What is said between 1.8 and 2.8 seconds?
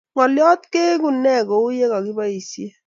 kikiboisie?